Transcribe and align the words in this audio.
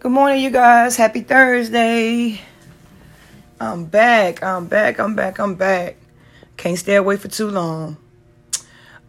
Good 0.00 0.12
morning, 0.12 0.42
you 0.42 0.48
guys. 0.48 0.96
Happy 0.96 1.20
Thursday. 1.20 2.40
I'm 3.60 3.84
back. 3.84 4.42
I'm 4.42 4.66
back. 4.66 4.98
I'm 4.98 5.14
back. 5.14 5.38
I'm 5.38 5.56
back. 5.56 5.98
Can't 6.56 6.78
stay 6.78 6.94
away 6.94 7.18
for 7.18 7.28
too 7.28 7.50
long. 7.50 7.98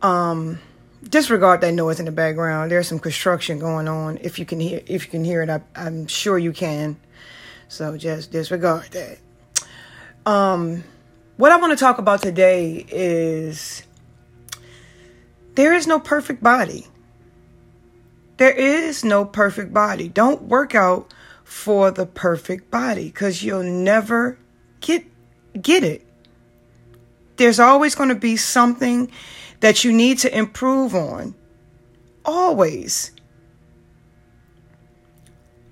Um, 0.01 0.59
disregard 1.01 1.61
that 1.61 1.71
noise 1.71 2.01
in 2.01 2.07
the 2.07 2.11
background. 2.11 2.71
There's 2.71 2.89
some 2.89 2.99
construction 2.99 3.57
going 3.57 3.87
on. 3.87 4.17
If 4.17 4.37
you 4.37 4.45
can 4.45 4.59
hear, 4.59 4.81
if 4.85 5.05
you 5.05 5.11
can 5.11 5.23
hear 5.23 5.41
it, 5.41 5.49
I, 5.49 5.61
I'm 5.77 6.07
sure 6.07 6.37
you 6.37 6.51
can. 6.51 6.99
So 7.69 7.95
just 7.95 8.33
disregard 8.33 8.89
that. 8.91 9.19
Um, 10.29 10.83
what 11.37 11.53
I 11.53 11.55
want 11.55 11.71
to 11.71 11.81
talk 11.81 11.99
about 11.99 12.21
today 12.21 12.85
is 12.89 13.83
there 15.55 15.73
is 15.73 15.87
no 15.87 16.01
perfect 16.01 16.43
body. 16.43 16.85
There 18.41 18.49
is 18.49 19.05
no 19.05 19.23
perfect 19.23 19.71
body. 19.71 20.07
Don't 20.07 20.41
work 20.41 20.73
out 20.73 21.13
for 21.43 21.91
the 21.91 22.07
perfect 22.07 22.71
body 22.71 23.05
because 23.05 23.43
you'll 23.43 23.61
never 23.61 24.39
get 24.79 25.05
get 25.61 25.83
it. 25.83 26.07
There's 27.37 27.59
always 27.59 27.93
going 27.93 28.09
to 28.09 28.15
be 28.15 28.37
something 28.37 29.11
that 29.59 29.83
you 29.83 29.93
need 29.93 30.17
to 30.25 30.35
improve 30.35 30.95
on. 30.95 31.35
Always. 32.25 33.11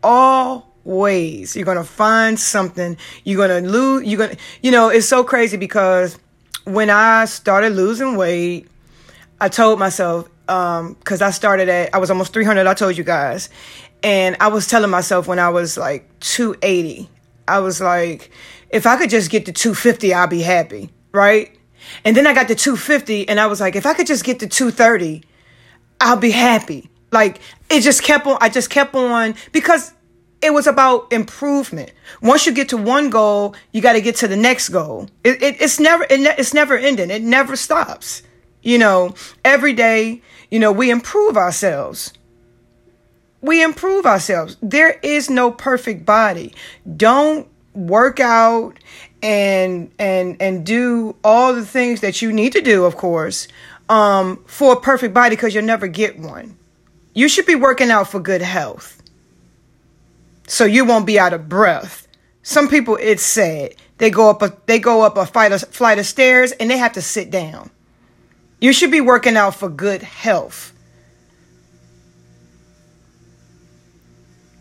Always. 0.03 1.55
You're 1.55 1.65
going 1.65 1.77
to 1.77 1.83
find 1.83 2.39
something. 2.39 2.97
You're 3.23 3.47
going 3.47 3.63
to 3.63 3.67
lose. 3.67 4.03
You're 4.07 4.19
going 4.19 4.35
to, 4.35 4.37
you 4.61 4.69
know, 4.69 4.89
it's 4.89 5.07
so 5.07 5.23
crazy 5.23 5.57
because 5.57 6.19
when 6.65 6.91
I 6.91 7.25
started 7.25 7.71
losing 7.71 8.15
weight, 8.15 8.67
I 9.41 9.49
told 9.49 9.79
myself, 9.79 10.29
um, 10.49 10.95
cause 11.03 11.21
I 11.21 11.31
started 11.31 11.69
at, 11.69 11.93
I 11.93 11.97
was 11.97 12.09
almost 12.09 12.33
300, 12.33 12.65
I 12.67 12.73
told 12.73 12.97
you 12.97 13.03
guys. 13.03 13.49
And 14.01 14.37
I 14.39 14.47
was 14.47 14.67
telling 14.67 14.89
myself 14.89 15.27
when 15.27 15.39
I 15.39 15.49
was 15.49 15.77
like 15.77 16.07
280, 16.21 17.09
I 17.47 17.59
was 17.59 17.81
like, 17.81 18.31
if 18.69 18.85
I 18.85 18.97
could 18.97 19.09
just 19.09 19.29
get 19.29 19.45
to 19.45 19.51
250, 19.51 20.13
I'll 20.13 20.27
be 20.27 20.41
happy. 20.41 20.89
Right. 21.11 21.55
And 22.05 22.15
then 22.15 22.27
I 22.27 22.33
got 22.33 22.47
to 22.49 22.55
250 22.55 23.27
and 23.27 23.39
I 23.39 23.47
was 23.47 23.59
like, 23.59 23.75
if 23.75 23.85
I 23.85 23.93
could 23.93 24.07
just 24.07 24.23
get 24.23 24.39
to 24.39 24.47
230, 24.47 25.23
I'll 26.01 26.17
be 26.17 26.31
happy. 26.31 26.89
Like 27.11 27.39
it 27.69 27.81
just 27.81 28.03
kept 28.03 28.27
on, 28.27 28.37
I 28.41 28.49
just 28.49 28.69
kept 28.69 28.95
on 28.95 29.35
because 29.51 29.93
it 30.41 30.53
was 30.53 30.67
about 30.67 31.11
improvement. 31.11 31.91
Once 32.21 32.45
you 32.45 32.53
get 32.53 32.69
to 32.69 32.77
one 32.77 33.09
goal, 33.09 33.55
you 33.73 33.81
got 33.81 33.93
to 33.93 34.01
get 34.01 34.15
to 34.17 34.27
the 34.27 34.37
next 34.37 34.69
goal. 34.69 35.09
It, 35.23 35.41
it, 35.41 35.61
it's 35.61 35.79
never, 35.79 36.03
it, 36.03 36.21
it's 36.39 36.53
never 36.53 36.77
ending. 36.77 37.09
It 37.09 37.21
never 37.21 37.55
stops. 37.55 38.23
You 38.61 38.77
know, 38.77 39.13
every 39.45 39.73
day, 39.73 40.21
you 40.51 40.59
know, 40.59 40.71
we 40.71 40.89
improve 40.89 41.37
ourselves. 41.37 42.13
We 43.41 43.63
improve 43.63 44.05
ourselves. 44.05 44.57
There 44.61 44.99
is 45.01 45.29
no 45.29 45.51
perfect 45.51 46.05
body. 46.05 46.53
Don't 46.97 47.47
work 47.73 48.19
out 48.19 48.73
and 49.21 49.91
and 49.99 50.41
and 50.41 50.65
do 50.65 51.15
all 51.23 51.53
the 51.53 51.65
things 51.65 52.01
that 52.01 52.21
you 52.21 52.31
need 52.33 52.53
to 52.53 52.61
do, 52.61 52.85
of 52.85 52.97
course, 52.97 53.47
um, 53.87 54.43
for 54.45 54.73
a 54.73 54.79
perfect 54.79 55.13
body 55.13 55.35
because 55.35 55.55
you'll 55.55 55.63
never 55.63 55.87
get 55.87 56.19
one. 56.19 56.57
You 57.13 57.29
should 57.29 57.45
be 57.45 57.55
working 57.55 57.91
out 57.91 58.09
for 58.09 58.19
good 58.19 58.41
health. 58.41 59.01
So 60.47 60.65
you 60.65 60.83
won't 60.83 61.05
be 61.05 61.19
out 61.19 61.33
of 61.33 61.47
breath. 61.47 62.07
Some 62.43 62.67
people 62.67 62.97
it's 62.99 63.23
sad. 63.23 63.75
They 63.99 64.09
go 64.09 64.29
up 64.29 64.41
a 64.41 64.55
they 64.65 64.79
go 64.79 65.03
up 65.03 65.17
a 65.17 65.25
flight 65.25 65.51
of, 65.51 65.61
flight 65.61 65.99
of 65.99 66.05
stairs 66.05 66.51
and 66.53 66.69
they 66.69 66.77
have 66.77 66.93
to 66.93 67.01
sit 67.01 67.29
down. 67.29 67.69
You 68.59 68.73
should 68.73 68.91
be 68.91 69.01
working 69.01 69.37
out 69.37 69.55
for 69.55 69.69
good 69.69 70.01
health. 70.01 70.73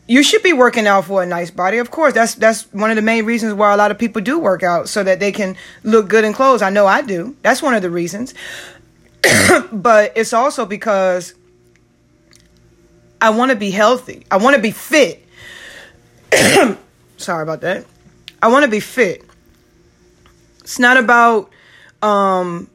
You 0.06 0.22
should 0.22 0.42
be 0.42 0.54
working 0.54 0.86
out 0.86 1.04
for 1.04 1.22
a 1.22 1.26
nice 1.26 1.50
body. 1.50 1.78
Of 1.78 1.90
course, 1.90 2.14
that's 2.14 2.34
that's 2.34 2.62
one 2.72 2.90
of 2.90 2.96
the 2.96 3.02
main 3.02 3.26
reasons 3.26 3.52
why 3.52 3.74
a 3.74 3.76
lot 3.76 3.90
of 3.90 3.98
people 3.98 4.22
do 4.22 4.38
work 4.38 4.62
out 4.62 4.88
so 4.88 5.02
that 5.04 5.20
they 5.20 5.32
can 5.32 5.54
look 5.82 6.08
good 6.08 6.24
in 6.24 6.32
clothes. 6.32 6.62
I 6.62 6.70
know 6.70 6.86
I 6.86 7.02
do. 7.02 7.36
That's 7.42 7.60
one 7.60 7.74
of 7.74 7.82
the 7.82 7.90
reasons. 7.90 8.32
but 9.72 10.12
it's 10.16 10.32
also 10.32 10.64
because 10.64 11.34
I 13.20 13.30
want 13.30 13.50
to 13.50 13.56
be 13.56 13.70
healthy. 13.70 14.24
I 14.30 14.38
want 14.38 14.56
to 14.56 14.62
be 14.62 14.70
fit. 14.70 15.26
Sorry 17.18 17.42
about 17.42 17.60
that. 17.60 17.84
I 18.40 18.48
want 18.48 18.64
to 18.64 18.70
be 18.70 18.80
fit. 18.80 19.24
It's 20.60 20.78
not 20.78 20.96
about 20.96 21.50
um 22.00 22.70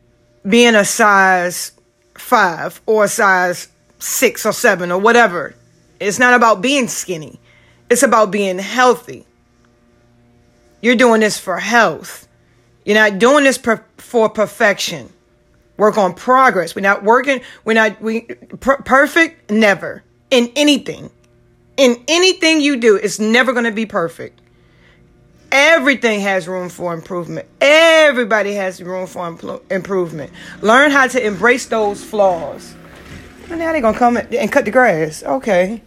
being 0.47 0.75
a 0.75 0.85
size 0.85 1.71
five 2.15 2.81
or 2.85 3.05
a 3.05 3.07
size 3.07 3.69
six 3.99 4.45
or 4.45 4.53
seven 4.53 4.91
or 4.91 4.99
whatever. 4.99 5.55
It's 5.99 6.19
not 6.19 6.33
about 6.33 6.61
being 6.61 6.87
skinny, 6.87 7.39
it's 7.89 8.03
about 8.03 8.31
being 8.31 8.59
healthy. 8.59 9.25
You're 10.81 10.95
doing 10.95 11.21
this 11.21 11.37
for 11.37 11.57
health. 11.59 12.27
You're 12.83 12.95
not 12.95 13.17
doing 13.17 13.45
this 13.45 13.57
per- 13.57 13.85
for 13.97 14.27
perfection. 14.27 15.09
Work 15.77 15.97
on 15.97 16.13
progress. 16.13 16.75
We're 16.75 16.81
not 16.81 17.03
working, 17.03 17.39
we're 17.63 17.73
not 17.73 18.01
we 18.01 18.21
per- 18.21 18.81
perfect, 18.81 19.49
never. 19.49 20.03
In 20.29 20.51
anything. 20.55 21.09
In 21.77 22.03
anything 22.07 22.59
you 22.59 22.77
do, 22.77 22.95
it's 22.95 23.19
never 23.19 23.53
going 23.53 23.65
to 23.65 23.71
be 23.71 23.85
perfect. 23.85 24.41
Everything 25.53 26.19
has 26.21 26.47
room 26.47 26.67
for 26.67 26.95
improvement. 26.95 27.47
Everybody 27.61 28.53
has 28.53 28.81
room 28.81 29.05
for 29.05 29.29
impl- 29.29 29.61
improvement. 29.71 30.31
Learn 30.61 30.89
how 30.89 31.05
to 31.05 31.23
embrace 31.23 31.67
those 31.67 32.03
flaws. 32.03 32.73
And 33.51 33.59
now 33.59 33.71
they're 33.71 33.81
going 33.81 33.93
to 33.93 33.99
come 33.99 34.17
and 34.17 34.51
cut 34.51 34.65
the 34.65 34.71
grass. 34.71 35.21
Okay. 35.21 35.83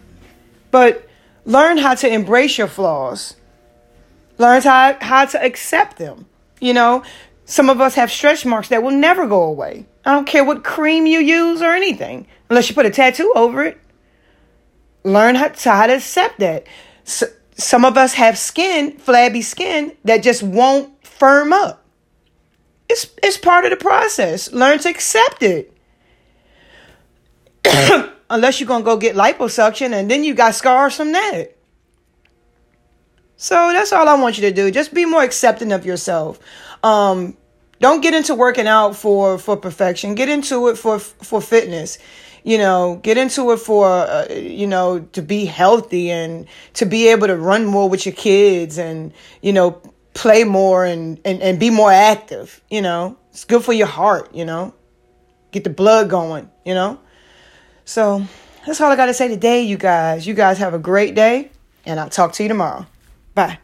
But 0.71 1.09
learn 1.45 1.79
how 1.79 1.97
to 1.97 2.09
embrace 2.09 2.57
your 2.57 2.69
flaws. 2.69 3.35
Learn 4.39 4.63
how, 4.63 4.97
how 5.01 5.25
to 5.25 5.45
accept 5.45 5.99
them. 5.99 6.27
You 6.61 6.73
know, 6.73 7.03
some 7.45 7.69
of 7.69 7.81
us 7.81 7.97
have 7.97 8.13
stretch 8.13 8.47
marks 8.47 8.69
that 8.69 8.85
will 8.85 8.93
never 8.93 9.27
go 9.27 9.43
away. 9.43 9.87
I 10.05 10.13
don't 10.13 10.29
care 10.29 10.45
what 10.45 10.63
cream 10.63 11.07
you 11.07 11.19
use 11.19 11.61
or 11.61 11.73
anything, 11.73 12.29
unless 12.49 12.69
you 12.69 12.77
put 12.77 12.87
a 12.87 12.91
tattoo 12.91 13.33
over 13.35 13.65
it. 13.65 13.81
Learn 15.03 15.35
how 15.35 15.49
to, 15.49 15.71
how 15.71 15.89
to 15.89 15.95
accept 15.97 16.39
that. 16.39 16.69
So, 17.03 17.27
some 17.57 17.85
of 17.85 17.97
us 17.97 18.15
have 18.15 18.39
skin, 18.39 18.93
flabby 18.99 19.43
skin, 19.43 19.97
that 20.05 20.23
just 20.23 20.43
won't 20.43 21.07
firm 21.07 21.53
up. 21.53 21.83
It's, 22.89 23.09
it's 23.23 23.39
part 23.39 23.65
of 23.65 23.71
the 23.71 23.77
process. 23.77 24.53
Learn 24.53 24.79
to 24.81 24.89
accept 24.89 25.43
it. 25.43 25.73
Unless 28.31 28.61
you're 28.61 28.69
going 28.69 28.83
to 28.83 28.85
go 28.85 28.97
get 28.97 29.17
liposuction 29.17 29.93
and 29.93 30.11
then 30.11 30.23
you 30.23 30.35
got 30.35 30.55
scars 30.55 30.97
from 30.97 31.13
that. 31.13 31.57
So 33.37 33.73
that's 33.73 33.93
all 33.93 34.09
I 34.09 34.21
want 34.21 34.39
you 34.39 34.49
to 34.49 34.55
do. 34.55 34.71
Just 34.71 34.95
be 34.95 35.05
more 35.05 35.23
accepting 35.23 35.73
of 35.73 35.85
yourself. 35.87 36.39
Um, 36.83 37.37
don't 37.81 38.03
get 38.03 38.15
into 38.15 38.35
working 38.35 38.67
out 38.67 38.97
for, 38.97 39.39
for 39.39 39.57
perfection. 39.57 40.15
Get 40.15 40.29
into 40.29 40.69
it 40.69 40.79
for, 40.79 40.99
for 40.99 41.41
fitness 41.41 41.99
you 42.47 42.59
know, 42.59 43.01
get 43.03 43.19
into 43.19 43.51
it 43.51 43.57
for, 43.57 43.89
uh, 43.89 44.29
you 44.33 44.69
know, 44.69 45.01
to 45.01 45.21
be 45.21 45.47
healthy 45.47 46.13
and 46.13 46.47
to 46.75 46.87
be 46.87 47.09
able 47.09 47.27
to 47.27 47.37
run 47.37 47.67
more 47.67 47.89
with 47.89 48.07
your 48.07 48.15
kids 48.15 48.79
and, 48.79 49.13
you 49.43 49.53
know, 49.53 49.73
play 50.15 50.45
more 50.45 50.85
and, 50.85 51.21
and, 51.25 51.43
and 51.43 51.59
be 51.59 51.71
more 51.71 51.91
active, 51.91 52.63
you 52.71 52.81
know. 52.81 53.19
It's 53.33 53.45
good 53.45 53.65
for 53.65 53.73
your 53.73 53.89
heart, 53.89 54.33
you 54.33 54.45
know. 54.45 54.73
Get 55.51 55.65
the 55.65 55.71
blood 55.71 56.09
going, 56.09 56.49
you 56.65 56.73
know. 56.73 57.01
So 57.85 58.25
that's 58.65 58.81
all 58.81 58.93
I 58.93 58.97
got 58.97 59.07
to 59.07 59.15
say 59.15 59.27
today, 59.27 59.63
you 59.63 59.77
guys. 59.77 60.25
You 60.25 60.35
guys 60.35 60.59
have 60.59 60.73
a 60.73 60.79
great 60.79 61.17
day, 61.17 61.51
and 61.85 61.99
I'll 61.99 62.09
talk 62.09 62.33
to 62.35 62.45
you 62.45 62.49
tomorrow. 62.49 62.87
Bye. 63.35 63.59